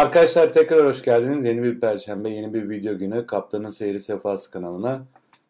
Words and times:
Arkadaşlar 0.00 0.52
tekrar 0.52 0.86
hoş 0.86 1.02
geldiniz. 1.02 1.44
Yeni 1.44 1.62
bir 1.62 1.80
perşembe, 1.80 2.30
yeni 2.30 2.54
bir 2.54 2.70
video 2.70 2.98
günü. 2.98 3.26
Kaptanın 3.26 3.68
Seyri 3.68 4.00
Sefası 4.00 4.50
kanalına 4.50 5.02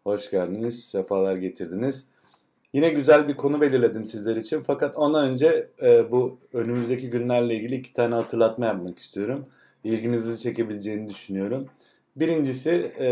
hoş 0.05 0.31
geldiniz. 0.31 0.85
Sefalar 0.85 1.35
getirdiniz. 1.35 2.07
Yine 2.73 2.89
güzel 2.89 3.29
bir 3.29 3.37
konu 3.37 3.61
belirledim 3.61 4.05
sizler 4.05 4.37
için. 4.37 4.61
Fakat 4.61 4.97
ondan 4.97 5.25
önce 5.25 5.69
e, 5.83 6.11
bu 6.11 6.39
önümüzdeki 6.53 7.11
günlerle 7.11 7.55
ilgili 7.55 7.75
iki 7.75 7.93
tane 7.93 8.15
hatırlatma 8.15 8.67
yapmak 8.67 8.99
istiyorum. 8.99 9.47
İlginizi 9.85 10.41
çekebileceğini 10.43 11.11
düşünüyorum. 11.11 11.67
Birincisi 12.17 12.93
e, 12.99 13.09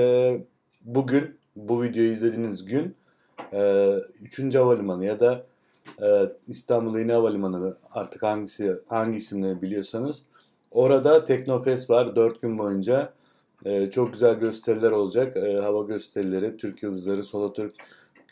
bugün, 0.85 1.37
bu 1.57 1.83
videoyu 1.83 2.11
izlediğiniz 2.11 2.65
gün 2.65 2.97
e, 3.53 3.93
3. 4.23 4.55
Havalimanı 4.55 5.05
ya 5.05 5.21
da 5.21 5.47
e, 6.03 6.07
İstanbul 6.49 6.99
Yeni 6.99 7.13
Havalimanı 7.13 7.77
artık 7.93 8.23
hangisi 8.23 8.77
hangi 8.89 9.17
isimleri 9.17 9.63
biliyorsanız 9.63 10.25
Orada 10.71 11.25
Teknofest 11.25 11.91
var 11.91 12.17
4 12.17 12.43
gün 12.43 12.59
boyunca. 12.59 13.13
Ee, 13.65 13.91
çok 13.91 14.13
güzel 14.13 14.35
gösteriler 14.35 14.91
olacak. 14.91 15.37
Ee, 15.37 15.53
hava 15.55 15.85
gösterileri, 15.85 16.57
Türk 16.57 16.83
Yıldızları, 16.83 17.25
Solo 17.25 17.53
Türk 17.53 17.75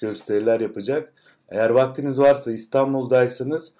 gösteriler 0.00 0.60
yapacak. 0.60 1.12
Eğer 1.48 1.70
vaktiniz 1.70 2.20
varsa 2.20 2.52
İstanbul'daysanız 2.52 3.74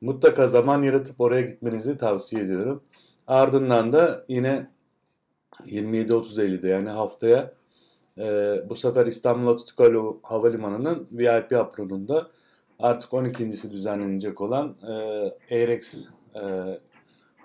mutlaka 0.00 0.46
zaman 0.46 0.82
yaratıp 0.82 1.20
oraya 1.20 1.42
gitmenizi 1.42 1.96
tavsiye 1.96 2.42
ediyorum. 2.42 2.82
Ardından 3.26 3.92
da 3.92 4.24
yine 4.28 4.70
27-30 5.66 6.42
Eylül'de 6.42 6.68
yani 6.68 6.88
haftaya 6.88 7.52
e, 8.18 8.56
bu 8.68 8.74
sefer 8.74 9.06
İstanbul 9.06 9.48
Atatürk 9.48 9.78
Havalimanı'nın 10.22 11.08
VIP 11.12 11.52
apronunda 11.52 12.28
artık 12.78 13.10
12.si 13.10 13.72
düzenlenecek 13.72 14.40
olan 14.40 14.76
e, 15.50 15.56
e, 16.34 16.78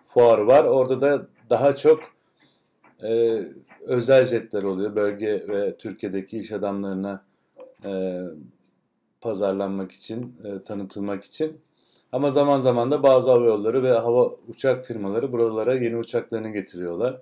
fuarı 0.10 0.48
var. 0.48 0.64
Orada 0.64 1.02
da 1.02 1.28
daha 1.50 1.76
çok 1.76 2.00
e, 3.04 3.42
özel 3.82 4.24
jetler 4.24 4.64
oluyor. 4.64 4.96
Bölge 4.96 5.48
ve 5.48 5.78
Türkiye'deki 5.78 6.40
iş 6.40 6.52
adamlarına 6.52 7.24
e, 7.86 8.22
pazarlanmak 9.22 9.92
için, 9.92 10.36
e, 10.44 10.64
tanıtılmak 10.64 11.24
için. 11.24 11.58
Ama 12.12 12.30
zaman 12.30 12.60
zaman 12.60 12.92
da 12.92 13.04
bazı 13.04 13.32
hava 13.32 13.46
yolları 13.46 13.84
ve 13.84 13.92
hava 13.92 14.32
uçak 14.48 14.86
firmaları 14.86 15.32
buralara 15.32 15.76
yeni 15.76 15.98
uçaklarını 15.98 16.50
getiriyorlar. 16.50 17.22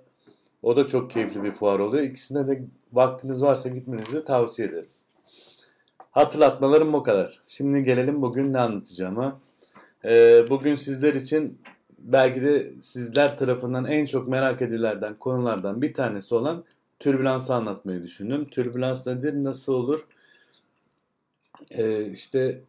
O 0.62 0.76
da 0.76 0.86
çok 0.86 1.10
keyifli 1.10 1.42
bir 1.42 1.52
fuar 1.52 1.78
oluyor. 1.78 2.02
İkisinde 2.02 2.48
de 2.48 2.62
vaktiniz 2.92 3.42
varsa 3.42 3.68
gitmenizi 3.68 4.24
tavsiye 4.24 4.68
ederim. 4.68 4.88
Hatırlatmalarım 6.10 6.92
bu 6.92 7.02
kadar. 7.02 7.40
Şimdi 7.46 7.82
gelelim 7.82 8.22
bugün 8.22 8.52
ne 8.52 8.58
anlatacağıma. 8.58 9.40
Ee, 10.04 10.44
bugün 10.50 10.74
sizler 10.74 11.14
için 11.14 11.58
belki 11.98 12.42
de 12.42 12.72
sizler 12.80 13.38
tarafından 13.38 13.84
en 13.84 14.04
çok 14.04 14.28
merak 14.28 14.62
edilerden 14.62 15.14
konulardan 15.14 15.82
bir 15.82 15.94
tanesi 15.94 16.34
olan 16.34 16.64
türbülansı 16.98 17.54
anlatmayı 17.54 18.02
düşündüm. 18.02 18.48
Türbülans 18.50 19.06
nedir, 19.06 19.34
nasıl 19.34 19.72
olur? 19.72 20.06
Ee, 21.70 22.10
işte 22.10 22.60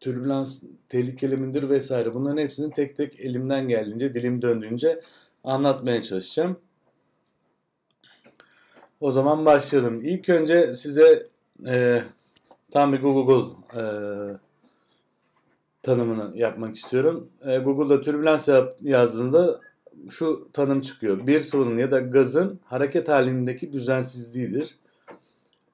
türbülans 0.00 0.62
tehlikeli 0.88 1.36
midir 1.36 1.68
vesaire 1.68 2.14
bunların 2.14 2.42
hepsini 2.42 2.72
tek 2.72 2.96
tek 2.96 3.20
elimden 3.20 3.68
geldiğince, 3.68 4.14
dilim 4.14 4.42
döndüğünce 4.42 5.00
anlatmaya 5.44 6.02
çalışacağım. 6.02 6.60
O 9.00 9.10
zaman 9.10 9.46
başlayalım. 9.46 10.04
İlk 10.04 10.28
önce 10.28 10.74
size 10.74 11.26
e, 11.66 12.02
tam 12.70 12.92
bir 12.92 13.00
Google 13.00 13.52
e, 13.76 13.82
tanımını 15.82 16.38
yapmak 16.38 16.76
istiyorum. 16.76 17.28
E, 17.46 17.58
Google'da 17.58 18.00
türbülans 18.00 18.48
yazdığınızda 18.80 19.60
şu 20.10 20.48
tanım 20.52 20.80
çıkıyor. 20.80 21.26
Bir 21.26 21.40
sıvının 21.40 21.78
ya 21.78 21.90
da 21.90 21.98
gazın 22.00 22.60
hareket 22.64 23.08
halindeki 23.08 23.72
düzensizliğidir. 23.72 24.76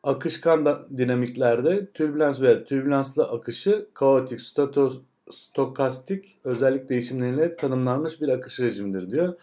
Akışkan 0.03 0.87
dinamiklerde 0.97 1.87
türbülans 1.87 2.41
veya 2.41 2.65
türbülanslı 2.65 3.25
akışı 3.25 3.87
kaotik, 3.94 4.41
statos, 4.41 4.99
stokastik 5.31 6.38
özellik 6.44 6.88
değişimleriyle 6.88 7.56
tanımlanmış 7.56 8.21
bir 8.21 8.28
akış 8.28 8.61
rejimidir 8.61 9.11
diyor. 9.11 9.34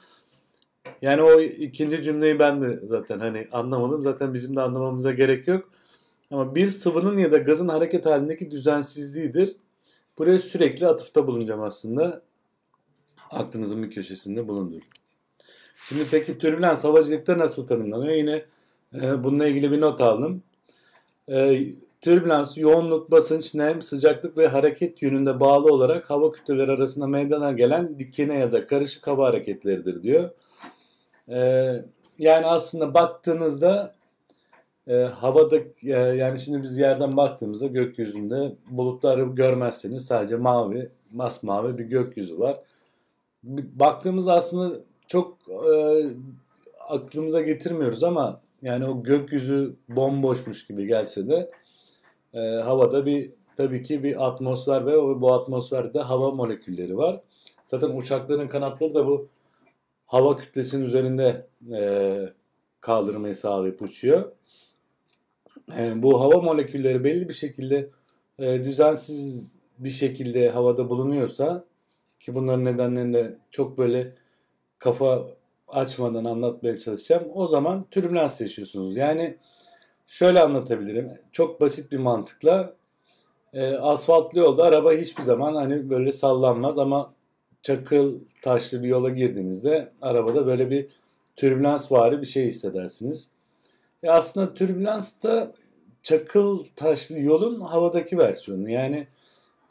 Yani 1.01 1.21
o 1.21 1.41
ikinci 1.41 2.03
cümleyi 2.03 2.39
ben 2.39 2.61
de 2.61 2.75
zaten 2.83 3.19
hani 3.19 3.47
anlamadım. 3.51 4.01
Zaten 4.01 4.33
bizim 4.33 4.55
de 4.55 4.61
anlamamıza 4.61 5.11
gerek 5.11 5.47
yok. 5.47 5.69
Ama 6.31 6.55
bir 6.55 6.69
sıvının 6.69 7.17
ya 7.17 7.31
da 7.31 7.37
gazın 7.37 7.67
hareket 7.67 8.05
halindeki 8.05 8.51
düzensizliğidir. 8.51 9.55
Buraya 10.17 10.39
sürekli 10.39 10.87
atıfta 10.87 11.27
bulunacağım 11.27 11.61
aslında. 11.61 12.21
Aklınızın 13.31 13.83
bir 13.83 13.91
köşesinde 13.91 14.47
bulundur. 14.47 14.81
Şimdi 15.81 16.03
peki 16.11 16.37
türbülans 16.37 16.83
havacılıkta 16.83 17.37
nasıl 17.37 17.67
tanımlanıyor? 17.67 18.13
Yine 18.13 18.45
e, 18.93 19.23
bununla 19.23 19.47
ilgili 19.47 19.71
bir 19.71 19.81
not 19.81 20.01
aldım. 20.01 20.43
E, 21.29 21.65
türbülans 22.01 22.57
yoğunluk, 22.57 23.11
basınç, 23.11 23.55
nem, 23.55 23.81
sıcaklık 23.81 24.37
ve 24.37 24.47
hareket 24.47 25.01
yönünde 25.01 25.39
bağlı 25.39 25.73
olarak 25.73 26.09
hava 26.09 26.31
kütleleri 26.31 26.71
arasında 26.71 27.07
meydana 27.07 27.51
gelen 27.51 27.99
dikine 27.99 28.39
ya 28.39 28.51
da 28.51 28.67
karışık 28.67 29.07
hava 29.07 29.25
hareketleridir 29.25 30.01
diyor. 30.01 30.29
E, 31.29 31.39
yani 32.19 32.45
aslında 32.45 32.93
baktığınızda 32.93 33.93
e, 34.87 34.93
havada 34.93 35.57
e, 35.83 35.89
yani 35.91 36.39
şimdi 36.39 36.63
biz 36.63 36.77
yerden 36.77 37.17
baktığımızda 37.17 37.67
gökyüzünde 37.67 38.55
bulutları 38.69 39.23
görmezseniz 39.23 40.05
sadece 40.05 40.35
mavi, 40.35 40.89
masmavi 41.11 41.77
bir 41.77 41.85
gökyüzü 41.85 42.39
var. 42.39 42.59
Baktığımızda 43.43 44.33
aslında 44.33 44.79
çok 45.07 45.37
e, 45.49 46.03
aklımıza 46.89 47.41
getirmiyoruz 47.41 48.03
ama 48.03 48.41
yani 48.61 48.85
o 48.85 49.03
gökyüzü 49.03 49.75
bomboşmuş 49.89 50.67
gibi 50.67 50.87
gelse 50.87 51.29
de 51.29 51.51
e, 52.33 52.39
havada 52.39 53.05
bir 53.05 53.31
tabii 53.57 53.83
ki 53.83 54.03
bir 54.03 54.27
atmosfer 54.27 54.85
ve 54.85 55.21
bu 55.21 55.33
atmosferde 55.33 55.99
hava 55.99 56.31
molekülleri 56.31 56.97
var. 56.97 57.21
Zaten 57.65 57.89
uçakların 57.89 58.47
kanatları 58.47 58.95
da 58.95 59.07
bu 59.07 59.27
hava 60.05 60.37
kütlesinin 60.37 60.85
üzerinde 60.85 61.47
e, 61.73 62.29
kaldırmayı 62.81 63.35
sağlayıp 63.35 63.81
uçuyor 63.81 64.31
e, 65.77 66.03
bu 66.03 66.21
hava 66.21 66.41
molekülleri 66.41 67.03
belli 67.03 67.29
bir 67.29 67.33
şekilde 67.33 67.89
e, 68.39 68.63
düzensiz 68.63 69.55
bir 69.79 69.89
şekilde 69.89 70.49
havada 70.49 70.89
bulunuyorsa 70.89 71.65
ki 72.19 72.35
bunların 72.35 72.65
nedenlerini 72.65 73.13
de 73.13 73.37
çok 73.51 73.77
böyle 73.77 74.15
kafa 74.79 75.27
açmadan 75.67 76.25
anlatmaya 76.25 76.77
çalışacağım. 76.77 77.23
O 77.33 77.47
zaman 77.47 77.85
türbülans 77.91 78.41
yaşıyorsunuz. 78.41 78.95
Yani 78.97 79.37
şöyle 80.07 80.39
anlatabilirim. 80.39 81.11
Çok 81.31 81.61
basit 81.61 81.91
bir 81.91 81.97
mantıkla 81.97 82.75
e, 83.53 83.73
asfaltlı 83.73 84.39
yolda 84.39 84.63
araba 84.63 84.93
hiçbir 84.93 85.23
zaman 85.23 85.55
hani 85.55 85.89
böyle 85.89 86.11
sallanmaz 86.11 86.79
ama 86.79 87.13
çakıl 87.61 88.19
taşlı 88.41 88.83
bir 88.83 88.87
yola 88.87 89.09
girdiğinizde 89.09 89.91
arabada 90.01 90.45
böyle 90.45 90.69
bir 90.69 90.87
türbülans 91.35 91.91
vari 91.91 92.21
bir 92.21 92.27
şey 92.27 92.45
hissedersiniz. 92.45 93.29
E 94.03 94.09
aslında 94.09 94.53
türbülans 94.53 95.23
da 95.23 95.53
çakıl 96.01 96.63
taşlı 96.75 97.19
yolun 97.19 97.61
havadaki 97.61 98.17
versiyonu. 98.17 98.69
Yani 98.69 99.07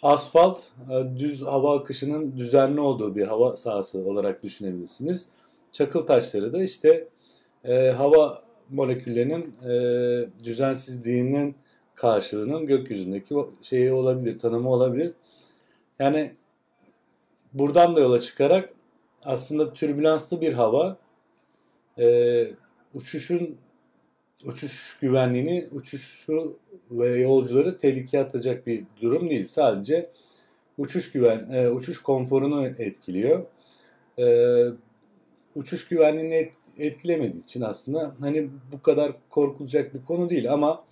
asfalt 0.03 0.60
e, 0.91 1.19
düz 1.19 1.43
hava 1.43 1.78
akışının 1.78 2.37
düzenli 2.37 2.81
olduğu 2.81 3.14
bir 3.14 3.26
hava 3.26 3.56
sahası 3.56 3.99
olarak 3.99 4.43
düşünebilirsiniz. 4.43 5.29
Çakıl 5.73 6.06
taşları 6.06 6.52
da 6.52 6.62
işte 6.62 7.08
e, 7.64 7.90
hava 7.90 8.43
moleküllerinin 8.70 9.55
e, 9.69 9.75
düzensizliğinin 10.44 11.55
karşılığının 11.94 12.67
gökyüzündeki 12.67 13.35
şeyi 13.61 13.93
olabilir, 13.93 14.38
tanımı 14.38 14.70
olabilir. 14.70 15.12
Yani 15.99 16.35
buradan 17.52 17.96
da 17.96 18.00
yola 18.00 18.19
çıkarak 18.19 18.75
aslında 19.25 19.73
türbülanslı 19.73 20.40
bir 20.40 20.52
hava 20.52 20.96
e, 21.99 22.46
uçuşun 22.94 23.58
uçuş 24.44 24.99
güvenliğini, 25.00 25.69
uçuşu 25.73 26.56
ve 26.91 27.21
yolcuları 27.21 27.79
tehlikeye 27.79 28.23
atacak 28.23 28.67
bir 28.67 28.85
durum 29.03 29.31
değil. 29.31 29.47
Sadece 29.47 30.11
uçuş 30.79 31.12
güven, 31.12 31.49
e, 31.53 31.71
uçuş 31.71 32.03
konforunu 32.03 32.67
etkiliyor. 32.67 33.47
E, 34.19 34.27
uçuş 35.55 35.89
güvenliğini 35.89 36.35
et, 36.35 36.53
etkilemediği 36.79 37.43
için 37.43 37.61
aslında 37.61 38.15
hani 38.21 38.50
bu 38.73 38.83
kadar 38.83 39.12
korkulacak 39.31 39.94
bir 39.94 40.05
konu 40.05 40.31
değil 40.31 40.53
ama 40.53 40.85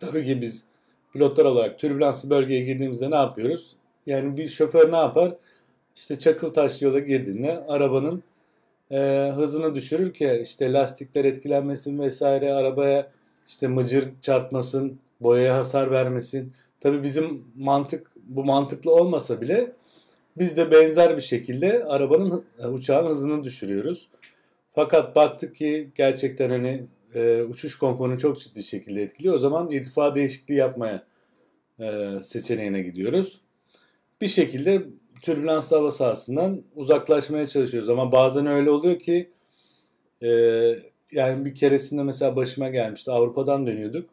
tabii 0.00 0.24
ki 0.24 0.40
biz 0.40 0.64
pilotlar 1.12 1.44
olarak 1.44 1.78
türbülanslı 1.78 2.30
bölgeye 2.30 2.64
girdiğimizde 2.64 3.10
ne 3.10 3.14
yapıyoruz? 3.14 3.76
Yani 4.06 4.36
bir 4.36 4.48
şoför 4.48 4.92
ne 4.92 4.96
yapar? 4.96 5.34
İşte 5.96 6.18
çakıl 6.18 6.52
taş 6.52 6.82
yola 6.82 6.98
girdiğinde 6.98 7.64
arabanın 7.68 8.22
e, 8.90 9.30
hızını 9.36 9.74
düşürür 9.74 10.14
ki 10.14 10.40
işte 10.42 10.72
lastikler 10.72 11.24
etkilenmesin 11.24 11.98
vesaire 11.98 12.54
arabaya 12.54 13.12
işte 13.46 13.68
mıcır 13.68 14.08
çarpmasın, 14.20 15.00
boyaya 15.20 15.56
hasar 15.56 15.90
vermesin. 15.90 16.52
Tabi 16.80 17.02
bizim 17.02 17.44
mantık 17.56 18.10
bu 18.22 18.44
mantıklı 18.44 18.94
olmasa 18.94 19.40
bile 19.40 19.72
Biz 20.38 20.56
de 20.56 20.70
benzer 20.70 21.16
bir 21.16 21.22
şekilde 21.22 21.84
arabanın 21.84 22.44
uçağın 22.72 23.06
hızını 23.06 23.44
düşürüyoruz. 23.44 24.08
Fakat 24.74 25.16
baktık 25.16 25.54
ki 25.54 25.88
gerçekten 25.94 26.50
hani 26.50 26.82
e, 27.14 27.42
uçuş 27.42 27.78
konforunu 27.78 28.18
çok 28.18 28.40
ciddi 28.40 28.62
şekilde 28.62 29.02
etkiliyor. 29.02 29.34
O 29.34 29.38
zaman 29.38 29.70
irtifa 29.70 30.14
değişikliği 30.14 30.54
yapmaya 30.54 31.02
e, 31.80 32.10
seçeneğine 32.22 32.82
gidiyoruz. 32.82 33.40
Bir 34.20 34.28
şekilde 34.28 34.82
türbülanslı 35.20 35.76
hava 35.76 35.90
sahasından 35.90 36.62
uzaklaşmaya 36.76 37.46
çalışıyoruz. 37.46 37.90
Ama 37.90 38.12
bazen 38.12 38.46
öyle 38.46 38.70
oluyor 38.70 38.98
ki 38.98 39.30
e, 40.22 40.28
yani 41.12 41.44
bir 41.44 41.54
keresinde 41.54 42.02
mesela 42.02 42.36
başıma 42.36 42.68
gelmişti. 42.68 43.12
Avrupa'dan 43.12 43.66
dönüyorduk. 43.66 44.10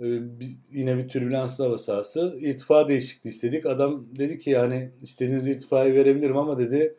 E, 0.00 0.04
bir, 0.40 0.56
yine 0.72 0.98
bir 0.98 1.08
türbülanslı 1.08 1.64
hava 1.64 1.78
sahası. 1.78 2.36
İrtifa 2.40 2.88
değişikliği 2.88 3.28
istedik. 3.28 3.66
Adam 3.66 4.04
dedi 4.16 4.38
ki 4.38 4.50
yani 4.50 4.90
istediğiniz 5.02 5.46
irtifayı 5.46 5.94
verebilirim 5.94 6.36
ama 6.36 6.58
dedi 6.58 6.94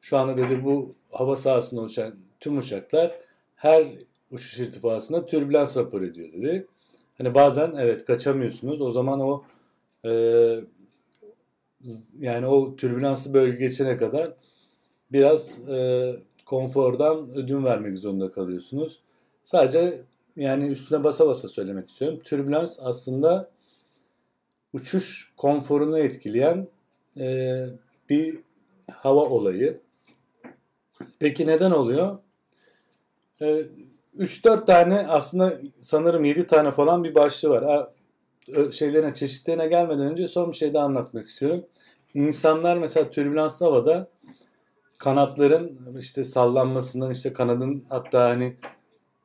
şu 0.00 0.16
anda 0.16 0.36
dedi 0.36 0.64
bu 0.64 0.94
hava 1.10 1.36
sahasında 1.36 1.80
uçan 1.80 2.14
tüm 2.40 2.58
uçaklar 2.58 3.18
her 3.56 3.86
uçuş 4.30 4.58
irtifasında 4.58 5.26
türbülans 5.26 5.76
rapor 5.76 6.02
ediyor 6.02 6.32
dedi. 6.32 6.66
Hani 7.18 7.34
bazen 7.34 7.74
evet 7.78 8.04
kaçamıyorsunuz. 8.04 8.80
O 8.80 8.90
zaman 8.90 9.20
o 9.20 9.44
e, 10.04 10.10
yani 12.18 12.46
o 12.46 12.76
türbülanslı 12.76 13.34
bölge 13.34 13.64
geçene 13.66 13.96
kadar 13.96 14.32
biraz 15.12 15.68
e, 15.68 16.12
konfordan 16.46 17.30
ödün 17.30 17.64
vermek 17.64 17.98
zorunda 17.98 18.30
kalıyorsunuz. 18.30 19.00
Sadece 19.42 20.02
yani 20.36 20.66
üstüne 20.66 21.04
basa 21.04 21.26
basa 21.26 21.48
söylemek 21.48 21.90
istiyorum. 21.90 22.20
Türbülans 22.24 22.78
aslında 22.82 23.50
uçuş 24.72 25.32
konforunu 25.36 25.98
etkileyen 25.98 26.68
e, 27.20 27.66
bir 28.10 28.38
hava 28.92 29.24
olayı. 29.24 29.80
Peki 31.18 31.46
neden 31.46 31.70
oluyor? 31.70 32.18
E, 33.40 33.64
3-4 34.18 34.66
tane 34.66 35.06
aslında 35.08 35.60
sanırım 35.80 36.24
7 36.24 36.46
tane 36.46 36.70
falan 36.70 37.04
bir 37.04 37.14
başlığı 37.14 37.50
var. 37.50 37.88
Şeylerine, 38.72 39.14
çeşitlerine 39.14 39.66
gelmeden 39.66 40.10
önce 40.10 40.28
son 40.28 40.52
bir 40.52 40.56
şey 40.56 40.74
daha 40.74 40.84
anlatmak 40.84 41.28
istiyorum. 41.28 41.64
İnsanlar 42.16 42.76
mesela 42.76 43.10
türbülanslı 43.10 43.66
havada 43.66 44.08
kanatların 44.98 45.78
işte 45.98 46.24
sallanmasından 46.24 47.10
işte 47.10 47.32
kanadın 47.32 47.84
hatta 47.88 48.24
hani 48.24 48.56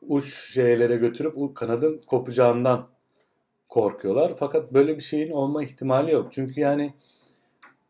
uç 0.08 0.34
şeylere 0.54 0.96
götürüp 0.96 1.56
kanadın 1.56 2.02
kopacağından 2.08 2.88
korkuyorlar. 3.70 4.34
Fakat 4.40 4.74
böyle 4.74 4.98
bir 4.98 5.02
şeyin 5.02 5.32
olma 5.32 5.64
ihtimali 5.64 6.12
yok. 6.12 6.28
Çünkü 6.32 6.62
yani 6.62 6.94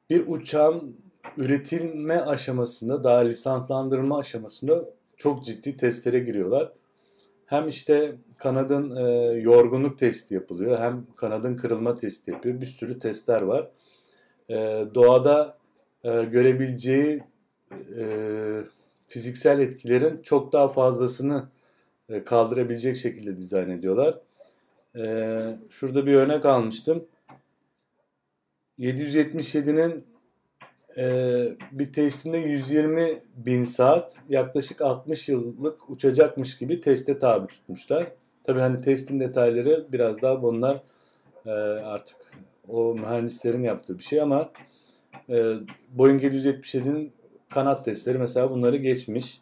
bir 0.10 0.28
uçağın 0.28 0.96
üretilme 1.38 2.22
aşamasında 2.22 3.04
daha 3.04 3.20
lisanslandırma 3.20 4.18
aşamasında 4.18 4.86
çok 5.18 5.46
ciddi 5.46 5.78
testlere 5.78 6.20
giriyorlar. 6.20 6.72
Hem 7.46 7.68
işte 7.68 8.16
kanadın 8.38 8.96
e, 8.96 9.02
yorgunluk 9.40 9.98
testi 9.98 10.34
yapılıyor 10.34 10.80
hem 10.80 11.06
kanadın 11.16 11.56
kırılma 11.56 11.96
testi 11.96 12.32
yapıyor. 12.32 12.62
Bir 12.62 12.66
sürü 12.66 13.00
testler 13.00 13.42
var. 13.42 13.68
E, 14.52 14.86
doğada 14.96 15.58
e, 16.04 16.24
görebileceği 16.24 17.24
e, 17.98 18.04
fiziksel 19.08 19.60
etkilerin 19.60 20.22
çok 20.22 20.54
daha 20.54 20.68
fazlasını 20.68 21.50
e, 22.10 22.24
kaldırabilecek 22.24 22.98
şekilde 22.98 23.38
dizayn 23.38 23.70
ediyorlar. 23.70 24.18
E, 24.96 25.04
şurada 25.70 26.06
bir 26.06 26.14
örnek 26.14 26.46
almıştım. 26.46 27.06
777'nin 28.80 30.06
e, 30.98 31.58
bir 31.72 31.94
testinde 31.94 32.38
120 32.38 33.24
bin 33.36 33.64
saat 33.64 34.18
yaklaşık 34.30 34.82
60 34.82 35.30
yıllık 35.30 35.90
uçacakmış 35.90 36.58
gibi 36.58 36.82
teste 36.82 37.20
tabi 37.20 37.48
tutmuşlar. 37.48 38.08
Tabi 38.44 38.60
hani 38.60 38.82
testin 38.82 39.20
detayları 39.20 39.86
biraz 39.92 40.22
daha 40.22 40.44
bunlar 40.44 40.82
e, 41.46 41.52
artık 41.52 42.18
o 42.72 42.96
mühendislerin 42.96 43.62
yaptığı 43.62 44.00
bir 44.00 44.04
şey 44.04 44.22
ama 44.22 44.52
e, 45.30 45.54
Boeing 45.92 46.24
777'nin 46.24 47.12
kanat 47.50 47.86
testleri 47.86 48.18
mesela 48.18 48.52
bunları 48.52 48.78
geçmiş. 48.78 49.42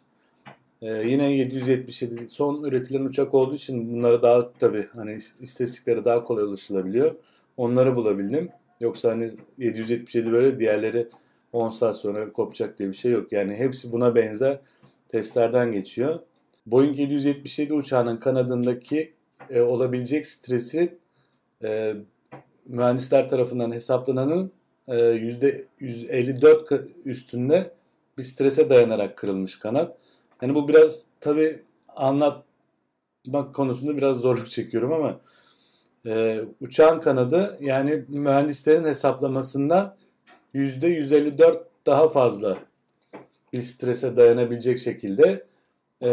Ee, 0.82 1.02
yine 1.06 1.32
777 1.32 2.28
son 2.28 2.64
üretilen 2.64 3.04
uçak 3.04 3.34
olduğu 3.34 3.54
için 3.54 3.92
bunlara 3.92 4.22
daha 4.22 4.52
tabi 4.52 4.86
hani 4.92 5.14
istatistiklere 5.14 6.04
daha 6.04 6.24
kolay 6.24 6.44
ulaşılabiliyor. 6.44 7.14
Onları 7.56 7.96
bulabildim. 7.96 8.48
Yoksa 8.80 9.10
hani 9.10 9.30
777 9.58 10.32
böyle 10.32 10.60
diğerleri 10.60 11.08
10 11.52 11.70
saat 11.70 11.96
sonra 11.96 12.32
kopacak 12.32 12.78
diye 12.78 12.88
bir 12.88 12.94
şey 12.94 13.12
yok. 13.12 13.32
Yani 13.32 13.54
hepsi 13.54 13.92
buna 13.92 14.14
benzer 14.14 14.60
testlerden 15.08 15.72
geçiyor. 15.72 16.18
Boeing 16.66 16.98
777 16.98 17.74
uçağının 17.74 18.16
kanadındaki 18.16 19.12
e, 19.50 19.60
olabilecek 19.60 20.26
stresi 20.26 20.98
e, 21.62 21.94
mühendisler 22.70 23.28
tarafından 23.28 23.72
hesaplananın 23.72 24.52
e, 24.88 24.94
%154 24.94 26.84
üstünde 27.04 27.70
bir 28.18 28.22
strese 28.22 28.70
dayanarak 28.70 29.16
kırılmış 29.16 29.58
kanat. 29.58 29.96
Yani 30.42 30.54
bu 30.54 30.68
biraz 30.68 31.06
tabi 31.20 31.62
anlatmak 31.96 33.54
konusunda 33.54 33.96
biraz 33.96 34.16
zorluk 34.16 34.50
çekiyorum 34.50 34.92
ama 34.92 35.20
e, 36.06 36.40
uçağın 36.60 37.00
kanadı 37.00 37.58
yani 37.60 38.04
mühendislerin 38.08 38.84
hesaplamasından 38.84 39.96
%154 40.54 41.62
daha 41.86 42.08
fazla 42.08 42.58
bir 43.52 43.62
strese 43.62 44.16
dayanabilecek 44.16 44.78
şekilde 44.78 45.44
e, 46.02 46.08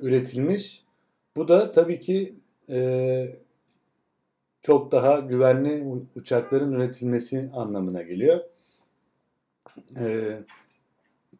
üretilmiş. 0.00 0.82
Bu 1.36 1.48
da 1.48 1.72
tabii 1.72 2.00
ki 2.00 2.34
e, 2.68 3.28
çok 4.62 4.92
daha 4.92 5.18
güvenli 5.18 5.84
uçakların 6.16 6.72
üretilmesi 6.72 7.50
anlamına 7.54 8.02
geliyor. 8.02 8.40
E, 9.96 10.38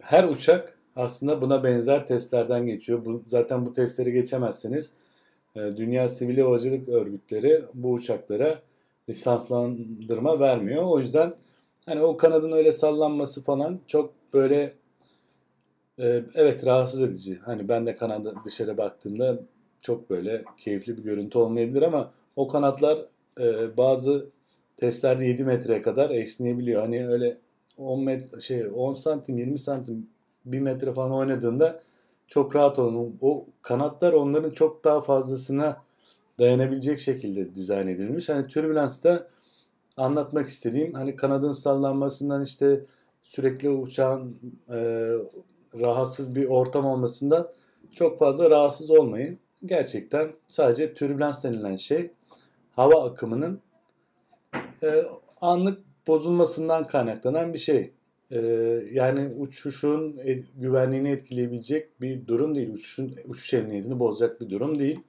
her 0.01 0.25
uçak 0.25 0.79
aslında 0.97 1.43
buna 1.43 1.65
benzer 1.65 2.07
testlerden 2.07 2.67
geçiyor. 2.67 3.21
Zaten 3.27 3.67
bu 3.67 3.73
testleri 3.73 4.13
geçemezseniz 4.13 4.93
e, 5.57 5.61
Dünya 5.61 6.09
Sivil 6.09 6.39
Havacılık 6.39 6.89
Örgütleri 6.89 7.65
bu 7.75 7.93
uçaklara 7.93 8.63
lisanslandırma 9.09 10.41
vermiyor. 10.41 10.83
O 10.83 10.99
yüzden 10.99 11.35
Hani 11.89 12.03
o 12.03 12.17
kanadın 12.17 12.53
öyle 12.53 12.73
sallanması 12.73 13.43
falan 13.43 13.81
çok 13.87 14.13
böyle 14.33 14.75
e, 15.99 16.23
evet 16.35 16.67
rahatsız 16.67 17.01
edici. 17.01 17.39
Hani 17.45 17.69
ben 17.69 17.87
de 17.87 17.97
kanada 17.97 18.35
dışarı 18.45 18.79
baktığımda 18.79 19.41
çok 19.83 20.11
böyle 20.11 20.45
keyifli 20.57 20.97
bir 20.97 21.03
görüntü 21.03 21.39
olmayabilir 21.39 21.83
ama 21.83 22.13
o 22.39 22.49
kanatlar 22.49 22.99
e, 23.41 23.77
bazı 23.77 24.27
testlerde 24.77 25.25
7 25.25 25.45
metreye 25.45 25.83
kadar 25.83 26.11
esneyebiliyor. 26.11 26.83
Hani 26.83 27.09
öyle 27.09 27.39
10 27.79 28.05
metre 28.05 28.41
şey 28.41 28.67
10 28.75 28.93
santim 28.93 29.39
20 29.39 29.59
santim 29.59 30.07
1 30.45 30.61
metre 30.61 30.93
falan 30.93 31.13
oynadığında 31.13 31.81
çok 32.27 32.57
rahat 32.57 32.79
olun. 32.79 33.19
O 33.21 33.47
kanatlar 33.63 34.13
onların 34.13 34.51
çok 34.51 34.85
daha 34.85 35.01
fazlasına 35.01 35.83
dayanabilecek 36.39 36.99
şekilde 36.99 37.55
dizayn 37.55 37.87
edilmiş. 37.87 38.29
Hani 38.29 38.47
türbülansta 38.47 39.29
anlatmak 39.97 40.49
istediğim 40.49 40.95
hani 40.95 41.17
kanadın 41.17 41.53
sallanmasından 41.53 42.43
işte 42.43 42.85
sürekli 43.23 43.71
uçağın 43.71 44.37
e, 44.69 44.79
rahatsız 45.81 46.35
bir 46.35 46.47
ortam 46.47 46.87
olmasından 46.87 47.51
çok 47.95 48.19
fazla 48.19 48.51
rahatsız 48.51 48.91
olmayın. 48.91 49.39
Gerçekten 49.65 50.29
sadece 50.47 50.95
türbülans 50.95 51.45
denilen 51.45 51.77
şey 51.77 52.11
hava 52.79 53.05
akımının 53.05 53.61
e, 54.83 55.05
anlık 55.41 55.85
bozulmasından 56.07 56.85
kaynaklanan 56.85 57.55
bir 57.55 57.59
şey. 57.59 57.93
E, 58.31 58.41
yani 58.93 59.35
uçuşun 59.39 60.19
e, 60.25 60.33
güvenliğini 60.57 61.11
etkileyebilecek 61.11 62.01
bir 62.01 62.27
durum 62.27 62.55
değil. 62.55 62.75
Uçuşun 62.75 63.15
uçuş 63.25 63.55
emniyetini 63.55 63.99
bozacak 63.99 64.41
bir 64.41 64.51
durum 64.51 64.79
değil. 64.79 65.01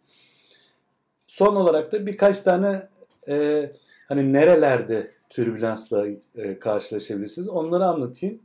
Son 1.28 1.56
olarak 1.56 1.92
da 1.92 2.06
birkaç 2.06 2.42
tane 2.42 2.88
e, 3.28 3.66
hani 4.08 4.34
nerelerde 4.34 5.12
türbülansla 5.30 6.08
e, 6.36 6.60
karşılaşabilirsiniz 6.60 7.50
onları 7.50 7.86
anlatayım. 7.86 8.40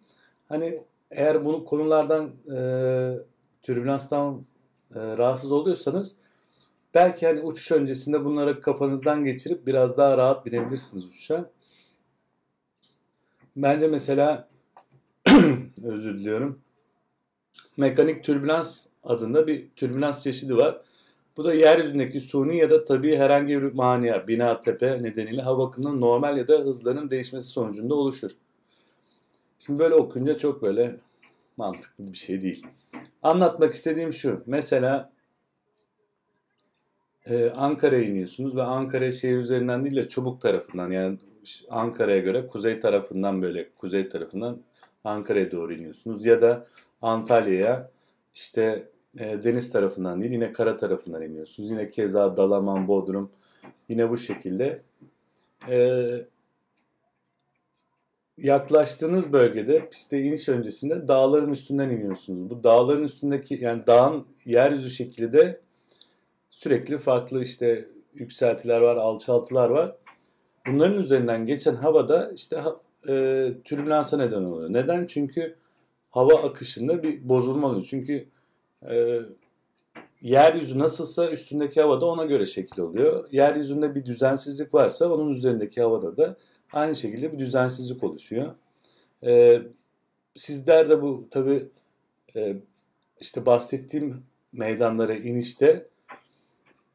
Hani 0.48 0.82
eğer 1.10 1.44
bunu 1.44 1.64
konulardan 1.64 2.30
e, 2.56 2.58
türbülanstan 3.62 4.44
e, 4.94 5.00
rahatsız 5.00 5.52
oluyorsanız 5.52 6.23
belki 6.94 7.26
hani 7.26 7.40
uçuş 7.40 7.72
öncesinde 7.72 8.24
bunları 8.24 8.60
kafanızdan 8.60 9.24
geçirip 9.24 9.66
biraz 9.66 9.96
daha 9.96 10.16
rahat 10.16 10.46
binebilirsiniz 10.46 11.04
uçuşa. 11.04 11.50
Bence 13.56 13.88
mesela 13.88 14.48
özür 15.84 16.14
diliyorum. 16.14 16.60
Mekanik 17.76 18.24
türbülans 18.24 18.86
adında 19.04 19.46
bir 19.46 19.70
türbülans 19.76 20.22
çeşidi 20.22 20.56
var. 20.56 20.80
Bu 21.36 21.44
da 21.44 21.54
yeryüzündeki 21.54 22.20
suni 22.20 22.56
ya 22.56 22.70
da 22.70 22.84
tabii 22.84 23.16
herhangi 23.16 23.62
bir 23.62 23.72
mania, 23.72 24.28
bina, 24.28 24.60
tepe 24.60 25.02
nedeniyle 25.02 25.42
hava 25.42 25.66
akımının 25.66 26.00
normal 26.00 26.38
ya 26.38 26.48
da 26.48 26.58
hızların 26.58 27.10
değişmesi 27.10 27.46
sonucunda 27.46 27.94
oluşur. 27.94 28.30
Şimdi 29.58 29.78
böyle 29.78 29.94
okuyunca 29.94 30.38
çok 30.38 30.62
böyle 30.62 30.96
mantıklı 31.56 32.12
bir 32.12 32.18
şey 32.18 32.42
değil. 32.42 32.66
Anlatmak 33.22 33.74
istediğim 33.74 34.12
şu. 34.12 34.42
Mesela 34.46 35.13
e, 37.30 37.50
Ankara'ya 37.50 38.02
iniyorsunuz 38.02 38.56
ve 38.56 38.62
Ankara 38.62 39.12
şehir 39.12 39.36
üzerinden 39.36 39.84
değil 39.84 39.96
de 39.96 40.08
Çubuk 40.08 40.40
tarafından 40.40 40.90
yani 40.90 41.18
Ankara'ya 41.70 42.18
göre 42.18 42.46
kuzey 42.46 42.80
tarafından 42.80 43.42
böyle 43.42 43.68
kuzey 43.78 44.08
tarafından 44.08 44.58
Ankara'ya 45.04 45.50
doğru 45.50 45.74
iniyorsunuz 45.74 46.26
ya 46.26 46.42
da 46.42 46.66
Antalya'ya 47.02 47.90
işte 48.34 48.88
e, 49.18 49.42
deniz 49.44 49.72
tarafından 49.72 50.22
değil 50.22 50.32
yine 50.32 50.52
kara 50.52 50.76
tarafından 50.76 51.22
iniyorsunuz. 51.22 51.70
Yine 51.70 51.88
keza 51.88 52.36
Dalaman, 52.36 52.88
Bodrum 52.88 53.30
yine 53.88 54.10
bu 54.10 54.16
şekilde. 54.16 54.82
E, 55.68 56.06
yaklaştığınız 58.38 59.32
bölgede 59.32 59.88
piste 59.88 60.22
iniş 60.22 60.48
öncesinde 60.48 61.08
dağların 61.08 61.52
üstünden 61.52 61.90
iniyorsunuz. 61.90 62.50
Bu 62.50 62.64
dağların 62.64 63.02
üstündeki 63.02 63.58
yani 63.60 63.86
dağın 63.86 64.26
yeryüzü 64.44 64.90
şekli 64.90 65.32
de 65.32 65.60
sürekli 66.54 66.98
farklı 66.98 67.42
işte 67.42 67.88
yükseltiler 68.14 68.80
var, 68.80 68.96
alçaltılar 68.96 69.70
var. 69.70 69.96
Bunların 70.66 70.98
üzerinden 70.98 71.46
geçen 71.46 71.74
havada 71.74 72.32
işte 72.34 72.62
e, 73.08 73.48
türbülansa 73.64 74.16
neden 74.16 74.44
oluyor. 74.44 74.72
Neden? 74.72 75.06
Çünkü 75.06 75.56
hava 76.10 76.34
akışında 76.34 77.02
bir 77.02 77.28
bozulma 77.28 77.68
oluyor. 77.68 77.86
Çünkü 77.90 78.26
e, 78.90 79.20
yeryüzü 80.22 80.78
nasılsa 80.78 81.30
üstündeki 81.30 81.80
havada 81.80 82.06
ona 82.06 82.24
göre 82.24 82.46
şekil 82.46 82.80
oluyor. 82.80 83.28
Yeryüzünde 83.30 83.94
bir 83.94 84.04
düzensizlik 84.04 84.74
varsa 84.74 85.12
onun 85.12 85.30
üzerindeki 85.30 85.82
havada 85.82 86.16
da 86.16 86.36
aynı 86.72 86.94
şekilde 86.94 87.32
bir 87.32 87.38
düzensizlik 87.38 88.04
oluşuyor. 88.04 88.54
E, 89.24 89.62
sizler 90.34 90.90
de 90.90 91.02
bu 91.02 91.26
tabi 91.30 91.66
e, 92.36 92.56
işte 93.20 93.46
bahsettiğim 93.46 94.14
meydanlara 94.52 95.14
inişte 95.14 95.93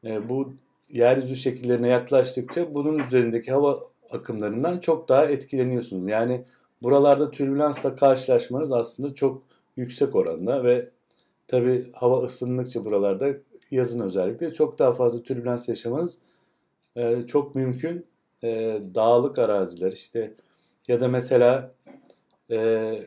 e, 0.04 0.28
bu 0.28 0.52
yeryüzü 0.88 1.36
şekillerine 1.36 1.88
yaklaştıkça 1.88 2.74
bunun 2.74 2.98
üzerindeki 2.98 3.52
hava 3.52 3.78
akımlarından 4.10 4.78
çok 4.78 5.08
daha 5.08 5.26
etkileniyorsunuz. 5.26 6.08
Yani 6.08 6.44
buralarda 6.82 7.30
türbülansla 7.30 7.96
karşılaşmanız 7.96 8.72
aslında 8.72 9.14
çok 9.14 9.42
yüksek 9.76 10.14
oranda 10.14 10.64
ve 10.64 10.88
tabi 11.48 11.92
hava 11.92 12.22
ısındıkça 12.22 12.84
buralarda 12.84 13.28
yazın 13.70 14.00
özellikle 14.00 14.52
çok 14.52 14.78
daha 14.78 14.92
fazla 14.92 15.22
türbülans 15.22 15.68
yaşamanız 15.68 16.18
e, 16.96 17.26
çok 17.26 17.54
mümkün. 17.54 18.06
E, 18.44 18.80
dağlık 18.94 19.38
araziler 19.38 19.92
işte 19.92 20.34
ya 20.88 21.00
da 21.00 21.08
mesela 21.08 21.74
e, 22.50 23.00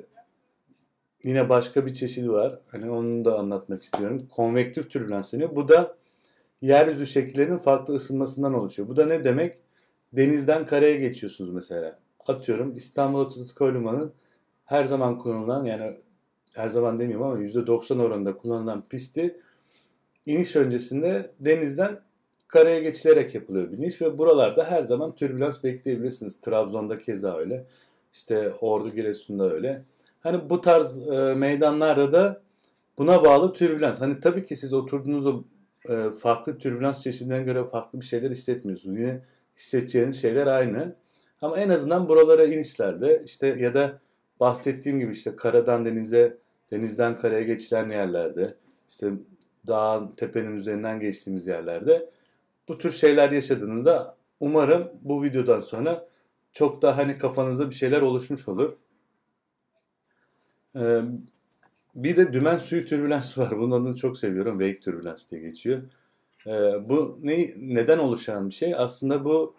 yine 1.23 1.49
başka 1.49 1.85
bir 1.85 1.93
çeşidi 1.93 2.31
var. 2.31 2.59
Hani 2.67 2.89
onu 2.89 3.25
da 3.25 3.39
anlatmak 3.39 3.83
istiyorum. 3.83 4.27
Konvektif 4.31 4.89
türbülans 4.89 5.33
deniyor. 5.33 5.55
Bu 5.55 5.67
da 5.67 5.95
yeryüzü 6.63 7.07
şekillerinin 7.07 7.57
farklı 7.57 7.95
ısınmasından 7.95 8.53
oluşuyor. 8.53 8.89
Bu 8.89 8.95
da 8.95 9.05
ne 9.05 9.23
demek? 9.23 9.55
Denizden 10.13 10.65
karaya 10.65 10.95
geçiyorsunuz 10.95 11.49
mesela. 11.49 11.99
Atıyorum 12.27 12.75
İstanbul 12.75 13.21
Atatürk 13.21 13.61
Havalimanı'nın 13.61 14.13
her 14.65 14.83
zaman 14.83 15.17
kullanılan 15.17 15.65
yani 15.65 15.97
her 16.53 16.67
zaman 16.67 16.99
demiyorum 16.99 17.25
ama 17.25 17.39
%90 17.39 18.01
oranında 18.01 18.37
kullanılan 18.37 18.83
pisti 18.89 19.39
iniş 20.25 20.55
öncesinde 20.55 21.31
denizden 21.39 21.99
karaya 22.47 22.79
geçilerek 22.79 23.35
yapılıyor 23.35 23.71
biniş 23.71 24.01
ve 24.01 24.17
buralarda 24.17 24.63
her 24.63 24.83
zaman 24.83 25.15
türbülans 25.15 25.63
bekleyebilirsiniz. 25.63 26.41
Trabzon'da 26.41 26.97
keza 26.97 27.37
öyle. 27.37 27.65
İşte 28.13 28.53
Ordu 28.61 28.89
Giresun'da 28.89 29.53
öyle. 29.53 29.81
Hani 30.19 30.49
bu 30.49 30.61
tarz 30.61 31.09
e, 31.09 31.33
meydanlarda 31.33 32.11
da 32.11 32.41
buna 32.97 33.25
bağlı 33.25 33.53
türbülans. 33.53 34.01
Hani 34.01 34.19
tabii 34.19 34.45
ki 34.45 34.55
siz 34.55 34.73
oturduğunuz 34.73 35.25
o 35.25 35.43
e, 35.89 36.09
farklı 36.11 36.57
türbülans 36.57 37.03
çeşitlerine 37.03 37.43
göre 37.43 37.65
farklı 37.65 37.99
bir 37.99 38.05
şeyler 38.05 38.31
hissetmiyorsunuz. 38.31 38.99
Yine 38.99 39.21
hissedeceğiniz 39.57 40.21
şeyler 40.21 40.47
aynı. 40.47 40.95
Ama 41.41 41.57
en 41.57 41.69
azından 41.69 42.09
buralara 42.09 42.45
inişlerde 42.45 43.21
işte 43.25 43.47
ya 43.47 43.73
da 43.73 43.99
bahsettiğim 44.39 44.99
gibi 44.99 45.11
işte 45.11 45.35
karadan 45.35 45.85
denize, 45.85 46.37
denizden 46.71 47.17
karaya 47.17 47.43
geçilen 47.43 47.89
yerlerde, 47.89 48.55
işte 48.89 49.11
dağın, 49.67 50.07
tepenin 50.07 50.55
üzerinden 50.55 50.99
geçtiğimiz 50.99 51.47
yerlerde 51.47 52.09
bu 52.67 52.77
tür 52.77 52.91
şeyler 52.91 53.31
yaşadığınızda 53.31 54.15
umarım 54.39 54.91
bu 55.01 55.23
videodan 55.23 55.61
sonra 55.61 56.07
çok 56.53 56.81
daha 56.81 56.97
hani 56.97 57.17
kafanızda 57.17 57.69
bir 57.69 57.75
şeyler 57.75 58.01
oluşmuş 58.01 58.47
olur. 58.47 58.77
Ee, 60.75 61.01
bir 61.95 62.15
de 62.15 62.33
dümen 62.33 62.57
suyu 62.57 62.85
türbülans 62.85 63.37
var. 63.37 63.57
Bunun 63.57 63.81
adını 63.81 63.95
çok 63.95 64.17
seviyorum. 64.17 64.59
Wake 64.59 64.79
türbülans 64.79 65.31
diye 65.31 65.41
geçiyor. 65.41 65.81
Ee, 66.47 66.51
bu 66.89 67.19
ne, 67.23 67.53
neden 67.57 67.97
oluşan 67.97 68.49
bir 68.49 68.53
şey? 68.53 68.75
Aslında 68.75 69.25
bu 69.25 69.55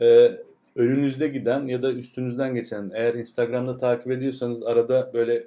e, 0.00 0.30
önünüzde 0.76 1.28
giden 1.28 1.64
ya 1.64 1.82
da 1.82 1.92
üstünüzden 1.92 2.54
geçen 2.54 2.90
eğer 2.94 3.14
Instagram'da 3.14 3.76
takip 3.76 4.12
ediyorsanız 4.12 4.62
arada 4.62 5.10
böyle 5.14 5.46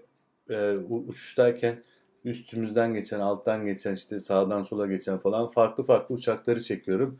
e, 0.49 0.71
uçuştayken 1.07 1.81
üstümüzden 2.25 2.93
geçen, 2.93 3.19
alttan 3.19 3.65
geçen, 3.65 3.93
işte 3.93 4.19
sağdan 4.19 4.63
sola 4.63 4.87
geçen 4.87 5.17
falan 5.17 5.47
farklı 5.47 5.83
farklı 5.83 6.15
uçakları 6.15 6.61
çekiyorum. 6.61 7.19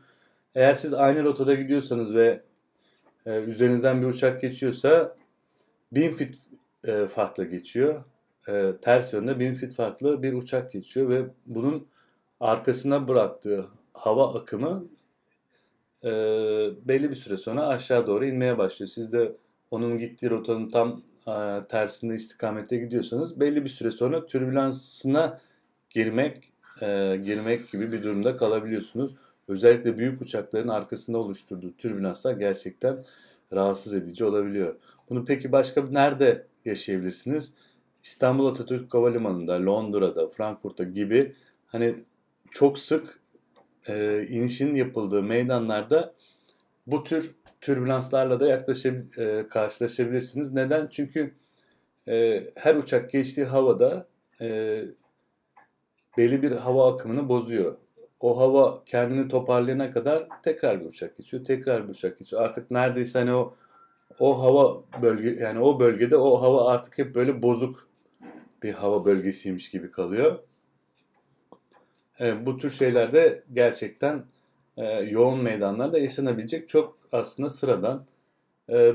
Eğer 0.54 0.74
siz 0.74 0.94
aynı 0.94 1.24
rotada 1.24 1.54
gidiyorsanız 1.54 2.14
ve 2.14 2.42
e, 3.26 3.38
üzerinizden 3.40 4.02
bir 4.02 4.06
uçak 4.06 4.40
geçiyorsa 4.40 5.16
1000 5.92 6.12
fit 6.12 6.38
e, 6.84 7.06
farklı 7.06 7.44
geçiyor 7.44 8.04
e, 8.48 8.72
ters 8.82 9.12
yönde 9.12 9.40
bin 9.40 9.54
fit 9.54 9.74
farklı 9.74 10.22
bir 10.22 10.32
uçak 10.32 10.72
geçiyor 10.72 11.08
ve 11.08 11.24
bunun 11.46 11.86
arkasına 12.40 13.08
bıraktığı 13.08 13.64
hava 13.92 14.34
akımı 14.34 14.84
e, 16.04 16.10
belli 16.84 17.10
bir 17.10 17.14
süre 17.14 17.36
sonra 17.36 17.66
aşağı 17.66 18.06
doğru 18.06 18.24
inmeye 18.24 18.58
başlıyor. 18.58 18.88
Siz 18.88 19.12
de 19.12 19.32
onun 19.70 19.98
gittiği 19.98 20.30
rotanın 20.30 20.70
tam 20.70 21.02
e, 21.28 21.66
tersinde 21.68 22.14
istikamette 22.14 22.76
gidiyorsanız 22.76 23.40
belli 23.40 23.64
bir 23.64 23.70
süre 23.70 23.90
sonra 23.90 24.26
türbülansına 24.26 25.40
girmek 25.90 26.52
e, 26.82 27.20
girmek 27.24 27.70
gibi 27.70 27.92
bir 27.92 28.02
durumda 28.02 28.36
kalabiliyorsunuz. 28.36 29.16
Özellikle 29.48 29.98
büyük 29.98 30.22
uçakların 30.22 30.68
arkasında 30.68 31.18
oluşturduğu 31.18 31.76
türbülanslar 31.76 32.32
gerçekten 32.32 33.04
rahatsız 33.52 33.94
edici 33.94 34.24
olabiliyor. 34.24 34.76
Bunu 35.10 35.24
peki 35.24 35.52
başka 35.52 35.82
nerede 35.82 36.46
yaşayabilirsiniz? 36.64 37.52
İstanbul 38.04 38.46
Atatürk 38.46 38.94
Havalimanı'nda, 38.94 39.66
Londra'da, 39.66 40.28
Frankfurt'ta 40.28 40.84
gibi 40.84 41.34
hani 41.66 41.94
çok 42.50 42.78
sık 42.78 43.20
e, 43.88 44.26
inişin 44.28 44.74
yapıldığı 44.74 45.22
meydanlarda 45.22 46.14
bu 46.86 47.04
tür 47.04 47.34
türbülanslarla 47.60 48.40
da 48.40 48.46
yaklaşab 48.46 48.94
e, 49.18 49.48
karşılaşabilirsiniz. 49.48 50.52
Neden? 50.52 50.86
Çünkü 50.86 51.34
e, 52.08 52.44
her 52.54 52.74
uçak 52.74 53.10
geçtiği 53.10 53.44
havada 53.44 54.06
e, 54.40 54.80
belli 56.16 56.42
bir 56.42 56.52
hava 56.52 56.94
akımını 56.94 57.28
bozuyor. 57.28 57.76
O 58.20 58.38
hava 58.38 58.84
kendini 58.86 59.28
toparlayana 59.28 59.90
kadar 59.90 60.28
tekrar 60.42 60.80
bir 60.80 60.86
uçak 60.86 61.16
geçiyor, 61.16 61.44
tekrar 61.44 61.84
bir 61.84 61.92
uçak 61.92 62.18
geçiyor. 62.18 62.42
Artık 62.42 62.70
neredeyse 62.70 63.18
hani 63.18 63.34
o 63.34 63.54
o 64.18 64.42
hava 64.42 64.82
bölge 65.02 65.44
yani 65.44 65.60
o 65.60 65.80
bölgede 65.80 66.16
o 66.16 66.42
hava 66.42 66.70
artık 66.70 66.98
hep 66.98 67.14
böyle 67.14 67.42
bozuk 67.42 67.93
bir 68.64 68.72
hava 68.72 69.04
bölgesiymiş 69.04 69.70
gibi 69.70 69.90
kalıyor. 69.90 70.38
E, 72.20 72.46
bu 72.46 72.58
tür 72.58 72.70
şeylerde 72.70 73.42
gerçekten 73.52 74.24
e, 74.76 74.84
yoğun 74.84 75.42
meydanlarda 75.42 75.98
yaşanabilecek 75.98 76.68
çok 76.68 76.98
aslında 77.12 77.48
sıradan 77.48 78.06
e, 78.70 78.92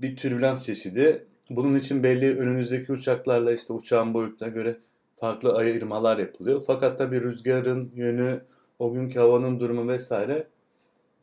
bir 0.00 0.16
türbülans 0.16 0.66
çeşidi. 0.66 1.26
Bunun 1.50 1.78
için 1.78 2.02
belli 2.02 2.38
önünüzdeki 2.38 2.92
uçaklarla 2.92 3.52
işte 3.52 3.72
uçağın 3.72 4.14
boyutuna 4.14 4.48
göre 4.48 4.76
farklı 5.16 5.56
ayırmalar 5.56 6.18
yapılıyor. 6.18 6.62
Fakat 6.66 6.98
tabii 6.98 7.22
rüzgarın 7.22 7.92
yönü, 7.94 8.40
o 8.78 8.92
günkü 8.92 9.18
havanın 9.18 9.60
durumu 9.60 9.88
vesaire 9.88 10.46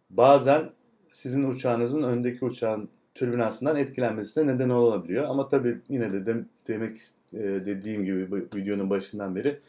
bazen 0.09 0.69
sizin 1.11 1.43
uçağınızın 1.43 2.03
öndeki 2.03 2.45
uçağın 2.45 2.89
türbülansından 3.15 3.75
etkilenmesine 3.75 4.47
neden 4.47 4.69
olabiliyor. 4.69 5.23
Ama 5.23 5.47
tabii 5.47 5.77
yine 5.89 6.13
de, 6.13 6.25
de 6.25 6.35
demek 6.67 7.01
e, 7.33 7.39
dediğim 7.39 8.05
gibi 8.05 8.31
bu 8.31 8.57
videonun 8.57 8.89
başından 8.89 9.35
beri 9.35 9.59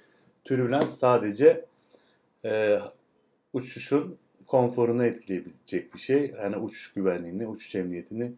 türbülans 0.44 0.98
sadece 0.98 1.64
e, 2.44 2.78
uçuşun 3.52 4.18
konforunu 4.46 5.04
etkileyebilecek 5.04 5.94
bir 5.94 5.98
şey. 5.98 6.34
Yani 6.42 6.56
uçuş 6.56 6.94
güvenliğini, 6.94 7.46
uçuş 7.46 7.74
emniyetini 7.74 8.32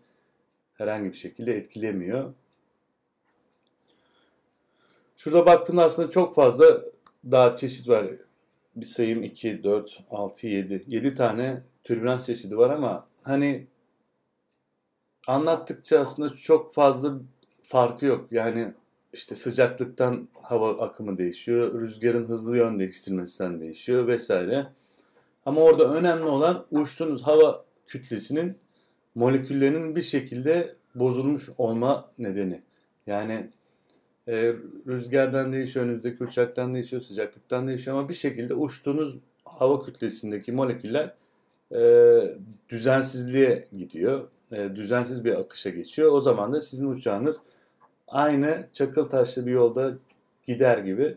herhangi 0.75 1.13
bir 1.13 1.17
şekilde 1.17 1.57
etkilemiyor. 1.57 2.35
Şurada 5.17 5.47
baktığımda 5.47 5.85
aslında 5.85 6.11
çok 6.11 6.35
fazla 6.35 6.81
daha 7.31 7.57
çeşit 7.57 7.89
var. 7.89 8.07
Bir 8.77 8.87
sayım 8.87 9.23
2, 9.23 9.63
4, 9.63 10.05
6, 10.11 10.47
7. 10.47 10.85
7 10.87 11.15
tane 11.15 11.63
türbülans 11.85 12.27
çeşidi 12.27 12.59
var 12.59 12.71
ama 12.71 13.07
hani 13.23 13.67
anlattıkça 15.29 16.01
aslında 16.01 16.37
çok 16.37 16.75
fazla 16.75 17.15
farkı 17.63 18.07
yok. 18.07 18.29
Yani 18.31 18.73
işte 19.13 19.35
sıcaklıktan 19.35 20.29
hava 20.43 20.79
akımı 20.79 21.19
değişiyor, 21.19 21.81
rüzgarın 21.81 22.25
hızlı 22.25 22.57
yön 22.57 22.79
değiştirmesinden 22.79 23.61
değişiyor 23.61 24.07
vesaire. 24.07 24.67
Ama 25.47 25.61
orada 25.61 25.95
önemli 25.95 26.25
olan 26.25 26.67
uçtuğunuz 26.71 27.23
hava 27.23 27.65
kütlesinin 27.87 28.57
moleküllerinin 29.15 29.97
bir 29.97 30.03
şekilde 30.03 30.75
bozulmuş 30.95 31.49
olma 31.59 32.11
nedeni. 32.19 32.63
Yani 33.07 33.51
e, 34.29 34.55
rüzgardan 34.87 35.53
değişiyor, 35.53 35.87
önünüzdeki 35.87 36.25
uçaktan 36.25 36.75
değişiyor, 36.75 37.03
sıcaklıktan 37.03 37.69
değişiyor 37.69 37.99
ama 37.99 38.09
bir 38.09 38.15
şekilde 38.15 38.55
uçtuğunuz 38.55 39.19
hava 39.45 39.85
kütlesindeki 39.85 40.53
moleküller 40.53 41.15
e, 41.75 41.81
düzensizliğe 42.69 43.69
gidiyor. 43.77 44.29
E, 44.53 44.77
düzensiz 44.77 45.25
bir 45.25 45.41
akışa 45.41 45.71
geçiyor. 45.71 46.13
O 46.13 46.21
zaman 46.21 46.53
da 46.53 46.61
sizin 46.61 46.91
uçağınız 46.91 47.43
aynı 48.09 48.67
çakıl 48.73 49.09
taşlı 49.09 49.47
bir 49.47 49.53
yolda 49.53 49.93
gider 50.47 50.79
gibi 50.79 51.17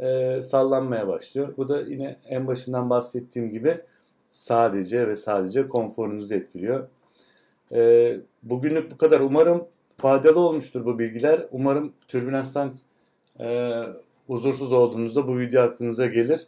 e, 0.00 0.40
sallanmaya 0.42 1.08
başlıyor. 1.08 1.54
Bu 1.56 1.68
da 1.68 1.80
yine 1.80 2.16
en 2.28 2.46
başından 2.46 2.90
bahsettiğim 2.90 3.50
gibi 3.50 3.80
sadece 4.30 5.08
ve 5.08 5.16
sadece 5.16 5.68
konforunuzu 5.68 6.34
etkiliyor. 6.34 6.88
E, 7.72 8.16
bugünlük 8.42 8.90
bu 8.90 8.96
kadar. 8.98 9.20
Umarım 9.20 9.64
faydalı 9.96 10.40
olmuştur 10.40 10.84
bu 10.84 10.98
bilgiler. 10.98 11.46
Umarım 11.50 11.92
türbülanstan 12.08 12.78
e, 13.40 13.78
huzursuz 14.26 14.72
olduğunuzda 14.72 15.28
bu 15.28 15.38
video 15.38 15.62
aklınıza 15.62 16.06
gelir. 16.06 16.46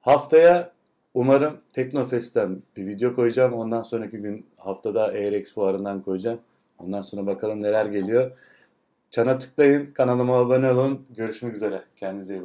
Haftaya 0.00 0.75
umarım 1.16 1.56
Teknofest'ten 1.74 2.62
bir 2.76 2.86
video 2.86 3.14
koyacağım. 3.14 3.52
Ondan 3.52 3.82
sonraki 3.82 4.18
gün 4.18 4.46
haftada 4.56 5.04
Aerex 5.04 5.54
fuarından 5.54 6.00
koyacağım. 6.00 6.40
Ondan 6.78 7.02
sonra 7.02 7.26
bakalım 7.26 7.62
neler 7.62 7.86
geliyor. 7.86 8.30
Çana 9.10 9.38
tıklayın, 9.38 9.86
kanalıma 9.86 10.38
abone 10.38 10.72
olun. 10.72 11.06
Görüşmek 11.16 11.56
üzere. 11.56 11.82
Kendinize 11.96 12.34
iyi 12.34 12.36
bakın. 12.36 12.44